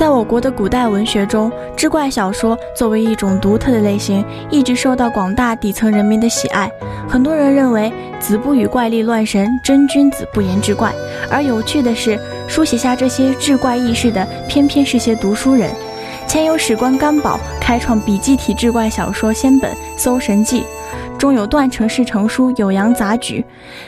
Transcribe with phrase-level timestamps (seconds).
[0.00, 6.72] 在我国的古代文学中，志怪小说作为一种独特的类型，一直受到广大底层人民的喜爱。
[7.06, 10.90] 很多人认为“子不语怪力乱神，真君子不言志怪”，
[11.30, 12.18] 而有趣的是，
[12.48, 15.70] 书写下这些志怪轶事的，偏偏是些读书人。
[16.26, 20.62] 前有史官甘宝开创笔记体志怪小说先本《搜神记》。
[21.20, 23.44] 中有段成式成书《酉阳杂举》，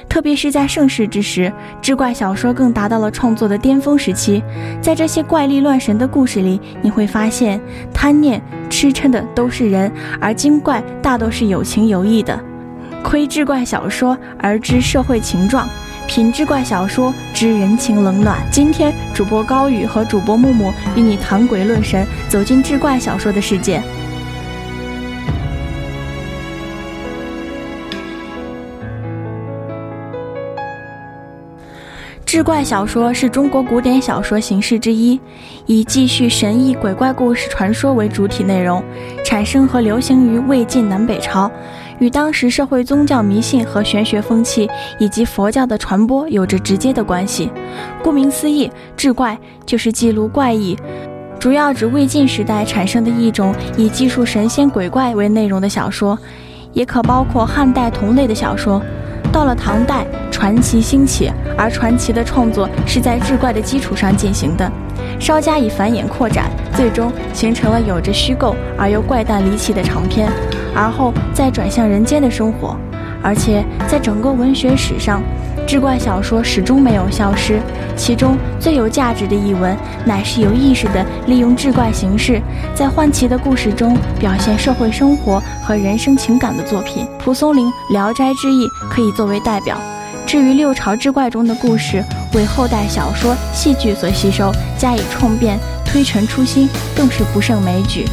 [0.06, 1.50] 特别是在盛世之时，
[1.80, 4.44] 志怪小说更达到了创作的巅峰时期。
[4.82, 7.58] 在这些怪力乱神的故事里，你会发现，
[7.90, 9.90] 贪念、痴嗔的都是人，
[10.20, 12.38] 而精怪大都是有情有义的。
[13.02, 15.66] 窥志怪小说而知社会情状，
[16.06, 18.36] 品志怪小说知人情冷暖。
[18.50, 23.82] 今天，主播高宇和主播木木与你谈鬼论神，走进志怪小说的世界。
[32.32, 35.20] 志怪小说是中国古典小说形式之一，
[35.66, 38.82] 以记叙神异鬼怪故事传说为主体内容，
[39.22, 41.50] 产生和流行于魏晋南北朝，
[41.98, 44.66] 与当时社会宗教迷信和玄学风气
[44.98, 47.52] 以及佛教的传播有着直接的关系。
[48.02, 50.74] 顾名思义，志怪就是记录怪异，
[51.38, 56.18] 主要指魏晋时代产生的一种以记述神仙鬼怪为内容的小说，
[56.72, 58.80] 也可包括汉代同类的小说。
[59.32, 64.70] 到了唐代，传奇兴起，而传奇的创作是在志怪的基础上进行的，
[65.18, 70.30] 稍加以繁衍扩展，最终形成了有着虚构而又怪诞离奇的长篇，
[70.74, 72.76] 而后再转向人间的生活。
[73.22, 75.22] 而且在整个文学史上，
[75.66, 77.60] 志怪小说始终没有消失。
[77.94, 82.40] 其中最有价值的一文，乃是有意识地利用志怪形式，
[82.74, 87.06] 在唤奇的故事中表现社会生活和人生情感的作品。
[87.18, 89.78] 蒲松龄《聊斋志异》可以作为代表。
[90.26, 92.02] 至于六朝志怪中的故事，
[92.34, 98.06] 为后代小说、戏剧所吸收，加以创变、推陈出新，更是不胜枚举。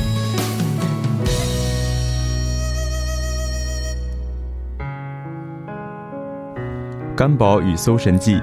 [7.19, 8.35] 甘宝与《搜神记》，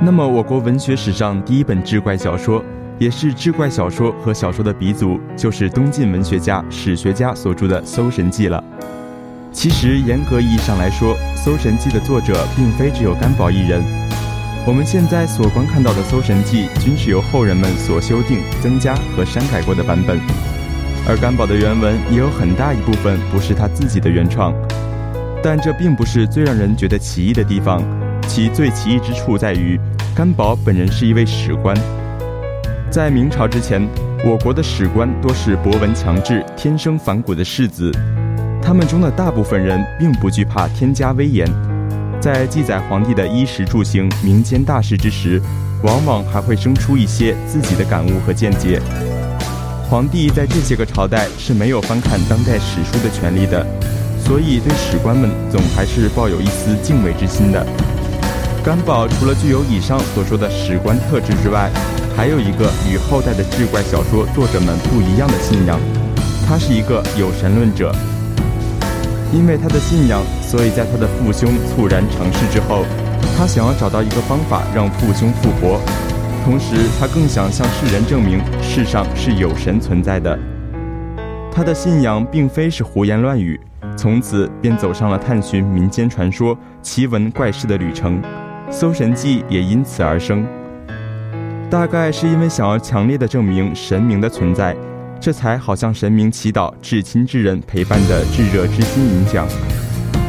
[0.00, 2.64] 那么我国文学史上第一本志怪小说，
[2.96, 8.62] 也是志怪小说和小说的鼻祖，就是东晋文学家、史学家所著的《搜神记》了。
[9.50, 13.82] 其实严格意义上来说，《搜神记》的作者并非只有甘宝一人。
[14.64, 20.20] 我们现在所观看到的《搜神记》，均是由后人们所修订、增加和删改过的版本，
[21.08, 24.54] 而甘宝的原文也有很大一部分不是他自己的原创。
[25.42, 27.82] 但这并不是最让人觉得奇异的地方，
[28.26, 29.78] 其最奇异之处在于，
[30.14, 31.76] 甘宝本人是一位史官。
[32.90, 33.86] 在明朝之前，
[34.24, 37.92] 我国的史官多是博闻强志、天生反骨的士子，
[38.60, 41.46] 他们中的大部分人并不惧怕天加威严，
[42.20, 45.40] 在记载皇帝的衣食住行、民间大事之时，
[45.82, 48.80] 往往还会生出一些自己的感悟和见解。
[49.88, 53.64] 皇帝在这些个朝代是没有翻看当代史书的权利的。
[54.28, 57.64] 所以，对史官们总还是抱有一丝敬畏之心的。
[58.62, 61.70] 甘宝除了具有以上所说的史官特质之外，
[62.14, 65.80] 还有一个与后代的志怪小说作者们不一样的信仰，
[66.46, 67.90] 他是一个有神论者。
[69.32, 72.84] 因为他的信仰，所以在他的父兄猝然成事之后，
[73.34, 75.80] 他想要找到一个方法让父兄复活，
[76.44, 80.38] 同时他更想向世人证明世上是有神存在的。
[81.58, 83.60] 他的信仰并非是胡言乱语。
[83.96, 88.22] 从此便走上了探寻民间传说、奇闻怪事的旅程，
[88.70, 90.46] 《搜神记》也因此而生。
[91.68, 94.76] 大概是因为想要强烈的证明神明的存在，
[95.18, 99.44] 这才好向神明祈祷至亲至人陪伴的炙热之心影响。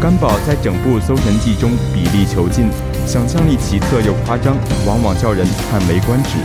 [0.01, 2.71] 甘宝在整部《搜神记》中比例求尽，
[3.05, 4.57] 想象力奇特又夸张，
[4.87, 6.39] 往往叫人叹为观止。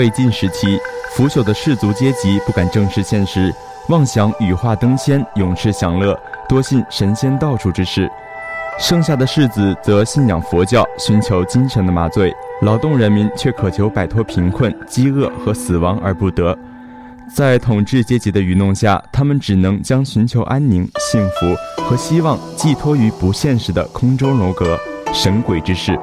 [0.00, 0.80] 魏晋时期，
[1.12, 3.54] 腐朽的士族阶级不敢正视现实，
[3.90, 6.18] 妄想羽化登仙、永世享乐，
[6.48, 8.08] 多信神仙道术之事；
[8.78, 12.32] 剩下的士子则信仰佛教，寻求精神的麻醉；
[12.62, 16.56] 劳动人民却渴求摆脱贫困、饥饿和死亡而不得。
[17.30, 21.54] 在统治阶级的愚弄下，他们只能将寻求安宁、幸福
[21.84, 24.78] 和希望寄托于不现实的空中楼阁、
[25.12, 26.00] 神鬼之事。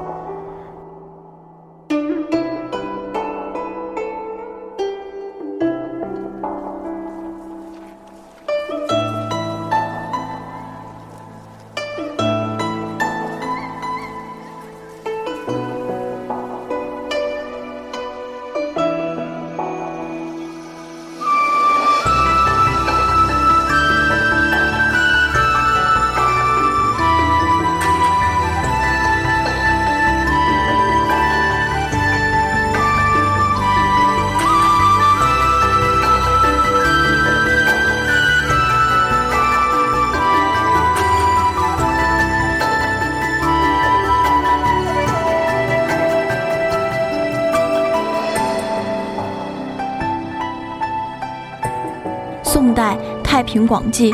[53.48, 54.12] 平广记》。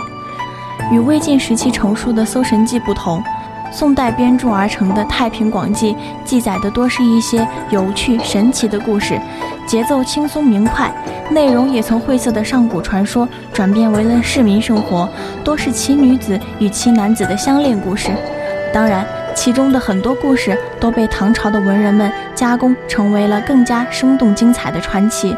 [0.91, 3.21] 与魏晋时期成书的《搜神记》不同，
[3.71, 5.93] 宋代编著而成的《太平广记》
[6.23, 9.19] 记载的多是一些有趣神奇的故事，
[9.65, 10.93] 节奏轻松明快，
[11.29, 15.09] 内容也从晦涩的上古传说转变为了市民生活，
[15.43, 18.11] 多是奇女子与奇男子的相恋故事。
[18.73, 25.35] 当然，其中的很多故事都被唐朝的文人们加工，成为了更加生动精彩的传奇。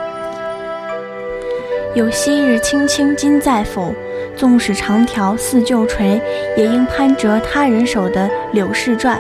[1.96, 3.96] 有昔日青青今在否？
[4.36, 6.22] 纵使长条似旧垂，
[6.58, 9.18] 也应攀折他人手的《柳氏传》，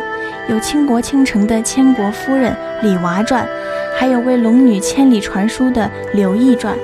[0.51, 3.47] 有倾国倾城的千国夫人李娃传，
[3.97, 6.75] 还有为龙女千里传书的《柳毅传》。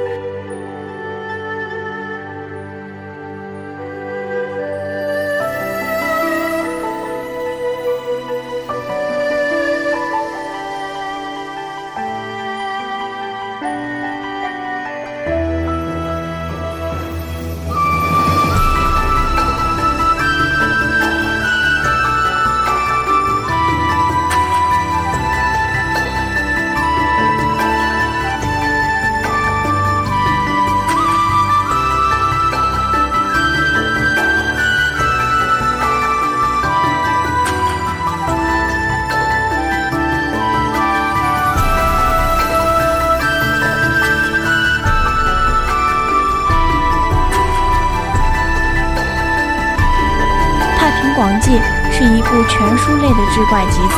[52.02, 53.96] 是一部全书类的志怪集子，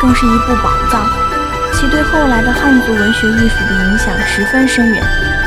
[0.00, 1.06] 更是一部宝藏，
[1.72, 5.00] 其对后来的汉族文学艺术的影响十分深远。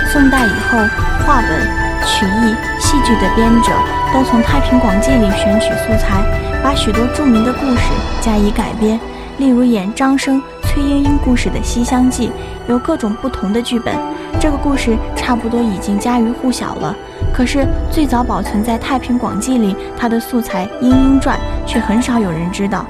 [0.09, 0.77] 宋代以后，
[1.25, 1.69] 话本、
[2.05, 3.73] 曲艺、戏剧的编者
[4.13, 6.23] 都从《太平广记》里选取素材，
[6.63, 7.81] 把许多著名的故事
[8.21, 8.97] 加以改编。
[9.37, 12.27] 例如演张生、崔莺莺故事的《西厢记》，
[12.69, 13.93] 有各种不同的剧本，
[14.39, 16.95] 这个故事差不多已经家喻户晓了。
[17.33, 22.85] 可是最早保存在《太平广记》里，他的素材《莺莺传》却很少有人知道。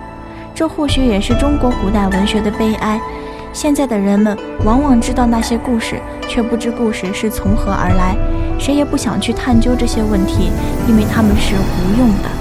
[0.53, 2.99] 这或许也是中国古代文学的悲哀。
[3.53, 8.15] 现在的人们往往知道那些故事，却不知故事是从何而来。
[8.59, 10.51] 谁也不想去探究这些问题，
[10.87, 12.40] 因为他们是无用的。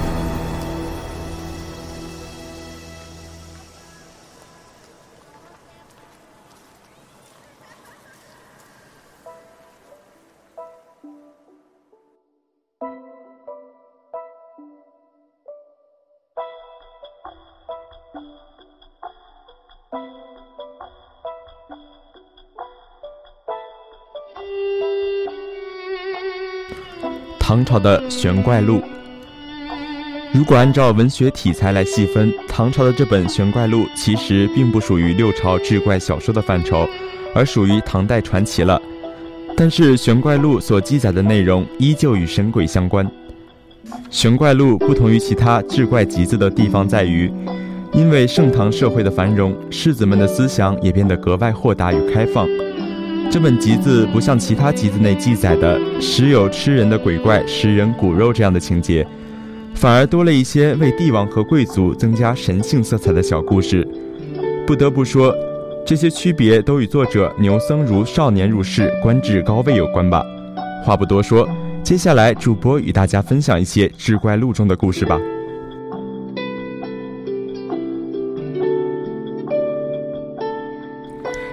[27.51, 28.81] 唐朝的玄怪录，
[30.33, 36.87] 如果按照文学题材来细分，唐朝的这本玄怪录其实并不属于六朝志怪小说的范畴，
[37.35, 38.81] 而属于唐代传奇了。
[39.57, 43.05] 但是玄怪录所记载的内容依旧与神鬼相关。
[44.09, 47.29] 玄怪录不同于其他志怪集子的地方在于，
[47.91, 52.47] 因为盛唐社会的繁荣，士子们的思想也变得格外豁达与开放。
[53.31, 59.07] 这本集子不像其他集子内记载的时有吃人的鬼怪食人骨肉这样的情节，
[59.73, 63.87] 反而多了一些为帝王和贵族增加神性色彩的小故事。
[64.67, 65.33] 不得不说，
[65.85, 70.21] 这些区别都与作者牛僧孺少年入仕、官至高位有关吧。
[70.83, 71.47] 话不多说，
[71.81, 75.17] 接下来主播与大家分享一些志怪录中的故事吧。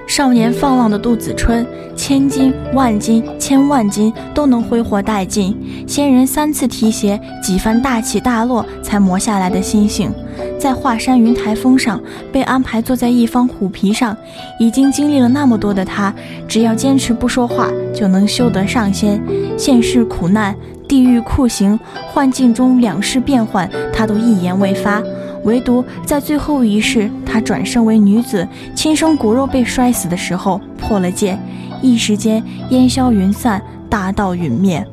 [0.08, 5.54] 少年放浪的杜子春，千金万金千万金都能挥霍殆尽。
[5.86, 10.10] 仙人三次提携，几番大起大落，才磨下来的心性，
[10.58, 12.00] 在华山云台峰上
[12.32, 14.16] 被安排坐在一方虎皮上。
[14.58, 16.12] 已经经历了那么多的他，
[16.48, 19.22] 只要坚持不说话，就能修得上仙。
[19.58, 20.56] 现世苦难、
[20.88, 21.78] 地狱酷刑、
[22.10, 25.02] 幻境中两世变幻，他都一言未发。
[25.44, 31.38] 唯独在最后一世，他转生为女子，亲生骨肉被摔死的时候破了戒，
[31.80, 34.84] 一时间烟消云散，大道陨灭。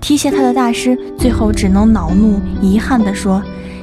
[0.00, 3.42] 提携他的大师最后只能恼怒遗憾地说：“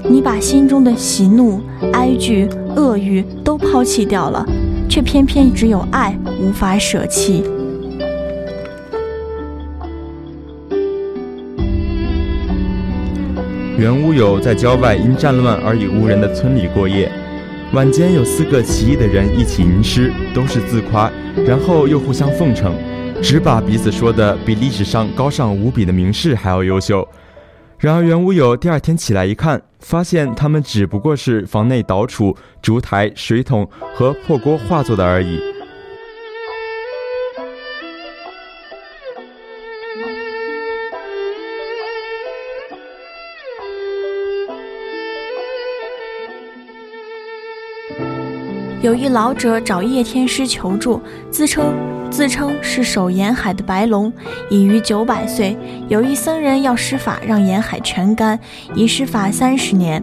[0.09, 1.61] 你把心中的喜怒
[1.93, 4.45] 哀惧恶欲都抛弃掉了，
[4.89, 7.43] 却偏偏只有爱无法舍弃。”
[13.79, 17.09] 袁无有在郊外因战乱而与无人的村里过夜。
[17.71, 21.09] 晚间有四个奇异的人一起吟诗，都是自夸，
[21.48, 22.75] 然后又互相奉承，
[23.24, 27.07] 只把彼此说的比历史上高尚无比的名士还要优秀。
[27.77, 35.39] 然而袁无有第二天起来一看，发现他们只不过是房内倒杵、烛台、水桶和破锅化作的而已。
[48.81, 51.74] 有一老者找叶天师求助，自称
[52.09, 54.12] 自称是守沿海的白龙，
[54.50, 55.57] 已逾九百岁。
[55.89, 58.39] 有一僧人要施法让沿海全干，
[58.74, 60.01] 已施法三十年。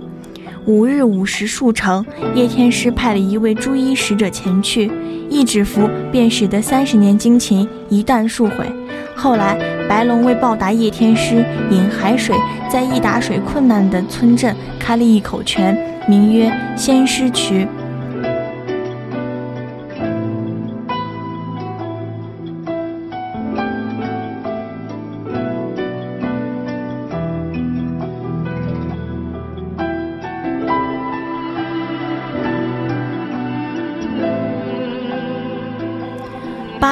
[0.66, 2.04] 五日午时数成，
[2.34, 4.92] 叶天师派了一位朱衣使者前去，
[5.30, 8.66] 一指符便使得三十年精勤一旦数毁。
[9.14, 9.56] 后来
[9.88, 12.36] 白龙为报答叶天师，引海水
[12.70, 15.74] 在易打水困难的村镇开了一口泉，
[16.06, 17.66] 名曰仙师渠。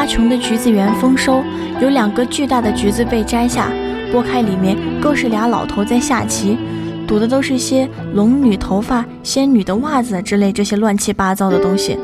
[0.05, 1.43] 八琼的橘子园丰收，
[1.81, 3.71] 有两个巨大的橘子被摘下，
[4.13, 6.59] 剥开里面更是俩老头在下棋，
[7.07, 11.99] 赌的都是些龙女头发、仙女的袜子之类这些乱七八糟的东西。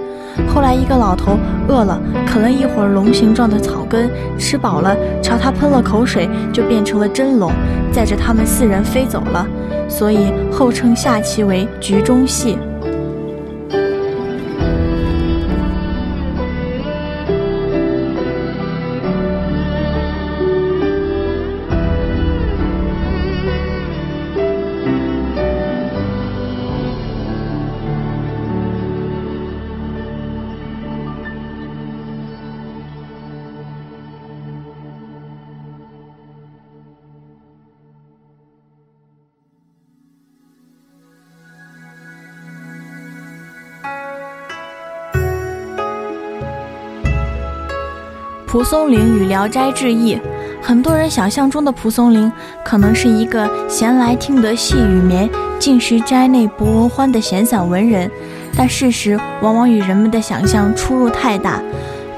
[0.49, 1.37] 后来一个老头
[1.69, 7.53] 饿了，啃了一会儿龙形状的草根，吃饱了，朝他喷了口水，就变成了真龙，
[7.93, 9.47] 载着他们四人飞走了，
[9.91, 12.57] 所以后称下棋为局中戏。
[48.51, 50.17] 蒲松龄与《聊斋志异》，
[50.61, 52.31] 很多人想象中的蒲松龄
[52.65, 55.31] 可能是一个闲来听得细雨绵，
[55.61, 58.11] 尽食斋内不闻欢的闲散文人，
[58.57, 61.63] 但事实往往与人们的想象出入太大。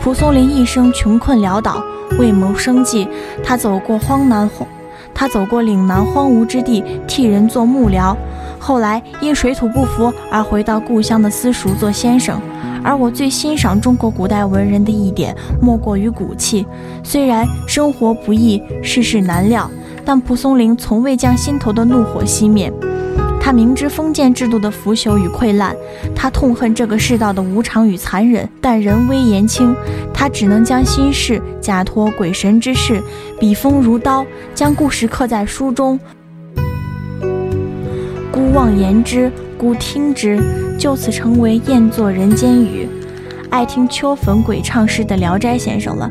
[0.00, 1.84] 蒲松龄一生穷困潦倒，
[2.18, 3.06] 为谋生计，
[3.44, 4.66] 他走过荒南荒，
[5.12, 8.16] 他走过岭南荒芜之地，替人做幕僚，
[8.58, 12.40] 后来因水土不服而回到故乡的私塾做先生。
[12.84, 16.66] 而我最欣赏中国古代文人的一点，莫过于骨气。
[17.02, 19.70] 虽然生活不易，世事难料，
[20.04, 22.72] 但蒲松龄从未将心头的怒火熄灭。
[23.40, 25.74] 他明知封建制度的腐朽与溃烂，
[26.14, 29.74] 他痛恨这个世道的无常与残忍，但人微言轻，
[30.14, 33.02] 他只能将心事假托鬼神之事，
[33.40, 34.24] 笔锋如刀，
[34.54, 35.98] 将故事刻在书中。
[38.30, 39.30] 孤望言之。
[39.58, 40.42] 孤听之，
[40.82, 42.88] 就此成为宴作人间雨。
[43.50, 46.10] 爱听秋坟鬼唱诗的聊斋先生了。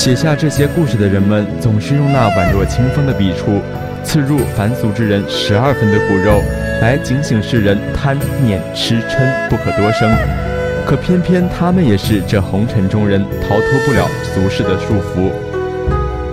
[0.00, 3.60] 写下这些故事的人们，总是用那宛若清风的笔触，
[4.02, 6.40] 刺入凡俗之人十二分的骨肉，
[6.80, 10.10] 来警醒世人贪念痴嗔不可多生。
[10.86, 15.30] 可偏偏他们也是这红尘中人逃脱不了俗世的束缚。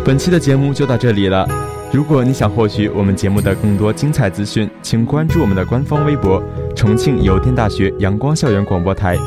[0.06, 1.46] 本期的节目就到这里了。
[1.92, 6.42] 如果你想获取我们节目的更多精彩资讯，请关注我们的官方微博
[6.74, 9.18] “重庆邮电大学阳光校园广播台”，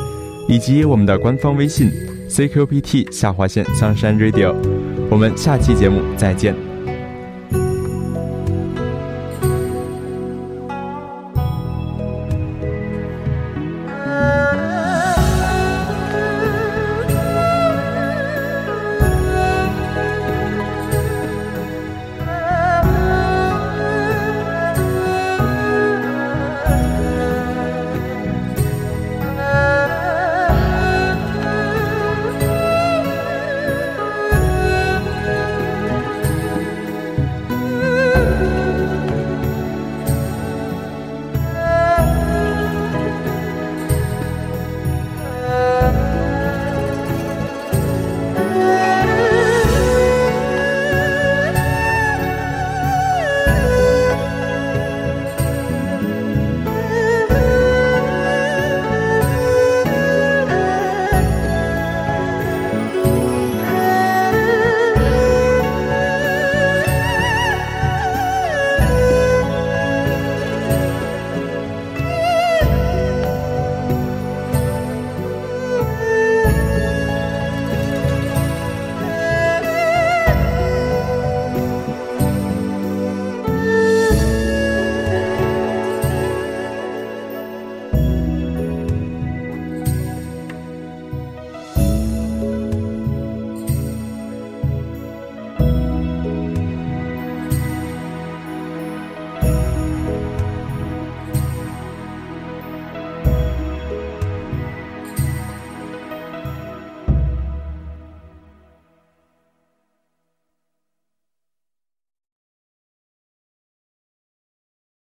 [0.49, 1.91] 以及我们的官方微信。
[2.31, 4.55] CQPT 下划线香山 Radio，
[5.09, 6.70] 我们下期节目再见。